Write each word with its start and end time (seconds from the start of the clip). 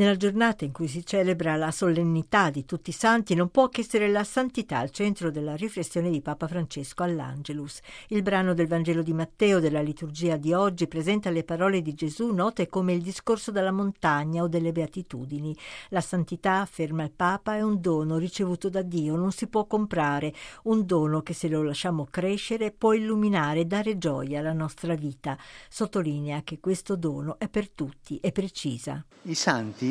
Nella 0.00 0.16
giornata 0.16 0.64
in 0.64 0.72
cui 0.72 0.88
si 0.88 1.04
celebra 1.04 1.56
la 1.56 1.70
solennità 1.70 2.48
di 2.48 2.64
tutti 2.64 2.88
i 2.88 2.94
santi 2.94 3.34
non 3.34 3.50
può 3.50 3.68
che 3.68 3.82
essere 3.82 4.08
la 4.08 4.24
santità 4.24 4.78
al 4.78 4.88
centro 4.88 5.30
della 5.30 5.54
riflessione 5.54 6.08
di 6.08 6.22
Papa 6.22 6.48
Francesco 6.48 7.02
all'Angelus. 7.02 7.80
Il 8.08 8.22
brano 8.22 8.54
del 8.54 8.66
Vangelo 8.66 9.02
di 9.02 9.12
Matteo 9.12 9.60
della 9.60 9.82
liturgia 9.82 10.38
di 10.38 10.54
oggi 10.54 10.86
presenta 10.86 11.28
le 11.28 11.44
parole 11.44 11.82
di 11.82 11.92
Gesù 11.92 12.32
note 12.32 12.66
come 12.66 12.94
il 12.94 13.02
discorso 13.02 13.50
dalla 13.50 13.72
montagna 13.72 14.42
o 14.42 14.48
delle 14.48 14.72
beatitudini. 14.72 15.54
La 15.90 16.00
santità, 16.00 16.62
afferma 16.62 17.02
il 17.02 17.12
Papa, 17.12 17.56
è 17.56 17.60
un 17.60 17.78
dono 17.78 18.16
ricevuto 18.16 18.70
da 18.70 18.80
Dio, 18.80 19.16
non 19.16 19.32
si 19.32 19.48
può 19.48 19.66
comprare, 19.66 20.32
un 20.62 20.86
dono 20.86 21.20
che 21.20 21.34
se 21.34 21.48
lo 21.48 21.62
lasciamo 21.62 22.06
crescere 22.10 22.70
può 22.70 22.94
illuminare 22.94 23.60
e 23.60 23.64
dare 23.66 23.98
gioia 23.98 24.38
alla 24.38 24.54
nostra 24.54 24.94
vita. 24.94 25.36
Sottolinea 25.68 26.40
che 26.42 26.58
questo 26.58 26.96
dono 26.96 27.38
è 27.38 27.50
per 27.50 27.68
tutti 27.68 28.16
e 28.16 28.32
precisa. 28.32 29.04
I 29.24 29.34
santi 29.34 29.89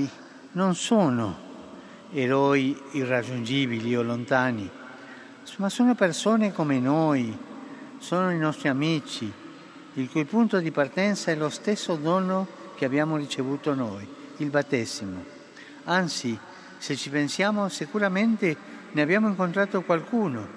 non 0.52 0.76
sono 0.76 1.48
eroi 2.12 2.80
irraggiungibili 2.92 3.96
o 3.96 4.02
lontani, 4.02 4.70
ma 5.58 5.70
sono 5.70 5.96
persone 5.96 6.54
come 6.54 6.80
noi, 6.80 7.38
sono 7.98 8.32
i 8.32 8.38
nostri 8.38 8.70
amici, 8.70 9.32
il 9.94 10.10
cui 10.10 10.26
punto 10.26 10.60
di 10.60 10.72
partenza 10.72 11.32
è 11.32 11.36
lo 11.36 11.50
stesso 11.50 11.96
dono 11.96 12.48
che 12.76 12.86
abbiamo 12.86 13.18
ricevuto 13.18 13.74
noi, 13.74 14.08
il 14.38 14.50
battesimo. 14.50 15.24
Anzi, 15.86 16.38
se 16.78 16.96
ci 16.96 17.10
pensiamo, 17.10 17.68
sicuramente 17.68 18.56
ne 18.92 19.02
abbiamo 19.02 19.28
incontrato 19.28 19.82
qualcuno, 19.82 20.48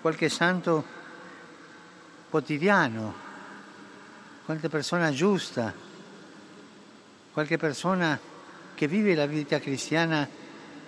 qualche 0.00 0.28
santo 0.28 0.84
quotidiano, 2.28 3.14
qualche 4.44 4.68
persona 4.68 5.10
giusta, 5.12 5.72
qualche 7.32 7.56
persona 7.58 8.18
che 8.74 8.88
vive 8.88 9.14
la 9.14 9.26
vita 9.26 9.58
cristiana 9.58 10.28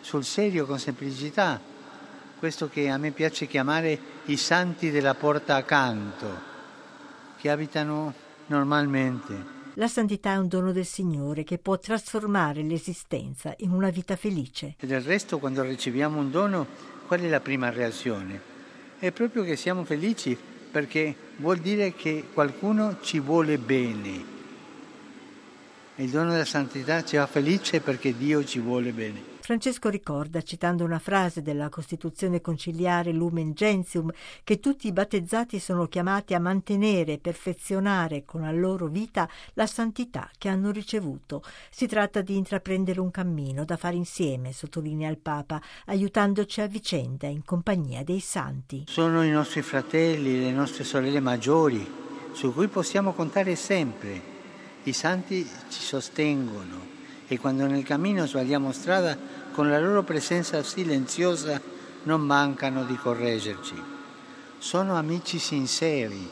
sul 0.00 0.24
serio, 0.24 0.66
con 0.66 0.78
semplicità, 0.78 1.60
questo 2.38 2.68
che 2.68 2.90
a 2.90 2.98
me 2.98 3.10
piace 3.10 3.46
chiamare 3.46 3.98
i 4.26 4.36
santi 4.36 4.90
della 4.90 5.14
porta 5.14 5.56
accanto, 5.56 6.26
che 7.38 7.50
abitano 7.50 8.12
normalmente. 8.46 9.52
La 9.74 9.88
santità 9.88 10.32
è 10.32 10.36
un 10.36 10.48
dono 10.48 10.70
del 10.70 10.84
Signore 10.84 11.42
che 11.42 11.58
può 11.58 11.78
trasformare 11.78 12.62
l'esistenza 12.62 13.54
in 13.58 13.70
una 13.70 13.90
vita 13.90 14.14
felice. 14.14 14.74
E 14.78 14.86
del 14.86 15.00
resto 15.00 15.38
quando 15.38 15.62
riceviamo 15.62 16.20
un 16.20 16.30
dono, 16.30 16.66
qual 17.06 17.20
è 17.20 17.28
la 17.28 17.40
prima 17.40 17.70
reazione? 17.70 18.40
È 18.98 19.10
proprio 19.10 19.42
che 19.42 19.56
siamo 19.56 19.84
felici 19.84 20.36
perché 20.70 21.14
vuol 21.36 21.58
dire 21.58 21.94
che 21.94 22.26
qualcuno 22.32 22.98
ci 23.00 23.20
vuole 23.20 23.58
bene 23.58 24.33
il 25.96 26.10
dono 26.10 26.32
della 26.32 26.44
santità 26.44 27.04
ci 27.04 27.16
fa 27.16 27.26
felice 27.26 27.80
perché 27.80 28.16
Dio 28.16 28.44
ci 28.44 28.58
vuole 28.58 28.92
bene. 28.92 29.32
Francesco 29.44 29.90
ricorda, 29.90 30.40
citando 30.40 30.84
una 30.84 30.98
frase 30.98 31.42
della 31.42 31.68
Costituzione 31.68 32.40
conciliare 32.40 33.12
Lumen 33.12 33.52
Gentium, 33.52 34.10
che 34.42 34.58
tutti 34.58 34.86
i 34.86 34.92
battezzati 34.92 35.58
sono 35.58 35.86
chiamati 35.86 36.32
a 36.32 36.40
mantenere 36.40 37.12
e 37.12 37.18
perfezionare 37.18 38.24
con 38.24 38.40
la 38.40 38.50
loro 38.50 38.86
vita 38.86 39.28
la 39.52 39.66
santità 39.66 40.30
che 40.38 40.48
hanno 40.48 40.70
ricevuto. 40.70 41.42
Si 41.70 41.86
tratta 41.86 42.22
di 42.22 42.38
intraprendere 42.38 43.00
un 43.00 43.10
cammino 43.10 43.66
da 43.66 43.76
fare 43.76 43.96
insieme, 43.96 44.52
sottolinea 44.52 45.10
il 45.10 45.18
Papa, 45.18 45.60
aiutandoci 45.86 46.62
a 46.62 46.66
vicenda 46.66 47.26
in 47.26 47.44
compagnia 47.44 48.02
dei 48.02 48.20
santi. 48.20 48.84
Sono 48.88 49.22
i 49.22 49.30
nostri 49.30 49.60
fratelli, 49.60 50.40
le 50.40 50.52
nostre 50.52 50.84
sorelle 50.84 51.20
maggiori, 51.20 51.86
su 52.32 52.52
cui 52.52 52.68
possiamo 52.68 53.12
contare 53.12 53.54
sempre 53.56 54.32
i 54.84 54.92
santi 54.92 55.48
ci 55.68 55.80
sostengono 55.80 56.92
e 57.26 57.38
quando 57.38 57.66
nel 57.66 57.84
cammino 57.84 58.26
sbagliamo 58.26 58.72
strada, 58.72 59.16
con 59.52 59.68
la 59.68 59.78
loro 59.78 60.02
presenza 60.02 60.62
silenziosa 60.62 61.60
non 62.04 62.20
mancano 62.20 62.84
di 62.84 62.96
correggerci. 62.96 63.74
Sono 64.58 64.96
amici 64.96 65.38
sinceri, 65.38 66.28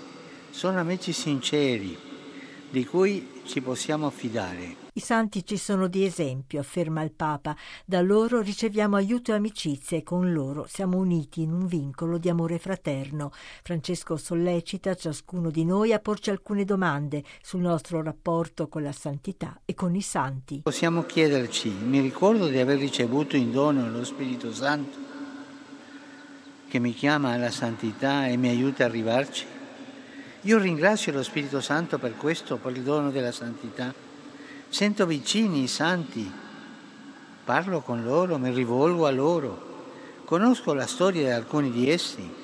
sono 0.50 0.80
amici 0.80 1.12
sinceri, 1.12 1.96
di 2.72 2.86
cui 2.86 3.42
ci 3.44 3.60
possiamo 3.60 4.08
fidare. 4.08 4.80
I 4.94 5.00
santi 5.00 5.44
ci 5.44 5.58
sono 5.58 5.88
di 5.88 6.04
esempio, 6.04 6.60
afferma 6.60 7.02
il 7.02 7.12
Papa. 7.12 7.54
Da 7.84 8.00
loro 8.00 8.40
riceviamo 8.40 8.96
aiuto 8.96 9.32
e 9.32 9.34
amicizia 9.34 9.98
e 9.98 10.02
con 10.02 10.32
loro 10.32 10.66
siamo 10.66 10.96
uniti 10.96 11.42
in 11.42 11.52
un 11.52 11.66
vincolo 11.66 12.16
di 12.16 12.30
amore 12.30 12.58
fraterno. 12.58 13.30
Francesco 13.62 14.16
sollecita 14.16 14.94
ciascuno 14.94 15.50
di 15.50 15.64
noi 15.64 15.92
a 15.92 15.98
porci 15.98 16.30
alcune 16.30 16.64
domande 16.64 17.22
sul 17.42 17.60
nostro 17.60 18.02
rapporto 18.02 18.68
con 18.68 18.82
la 18.82 18.92
santità 18.92 19.60
e 19.66 19.74
con 19.74 19.94
i 19.94 20.02
santi. 20.02 20.60
Possiamo 20.62 21.04
chiederci, 21.04 21.68
mi 21.68 22.00
ricordo 22.00 22.48
di 22.48 22.58
aver 22.58 22.78
ricevuto 22.78 23.36
in 23.36 23.52
dono 23.52 23.90
lo 23.90 24.04
Spirito 24.04 24.52
Santo 24.52 25.10
che 26.68 26.78
mi 26.78 26.94
chiama 26.94 27.32
alla 27.32 27.50
santità 27.50 28.28
e 28.28 28.38
mi 28.38 28.48
aiuta 28.48 28.84
a 28.84 28.86
arrivarci? 28.86 29.51
Io 30.42 30.58
ringrazio 30.58 31.12
lo 31.12 31.22
Spirito 31.22 31.60
Santo 31.60 31.98
per 31.98 32.16
questo, 32.16 32.56
per 32.56 32.72
il 32.76 32.82
dono 32.82 33.10
della 33.10 33.30
santità. 33.30 33.94
Sento 34.68 35.06
vicini 35.06 35.62
i 35.62 35.68
santi, 35.68 36.28
parlo 37.44 37.80
con 37.80 38.02
loro, 38.02 38.38
mi 38.38 38.50
rivolgo 38.50 39.06
a 39.06 39.10
loro, 39.10 39.70
conosco 40.24 40.74
la 40.74 40.86
storia 40.86 41.22
di 41.22 41.30
alcuni 41.30 41.70
di 41.70 41.88
essi 41.88 42.41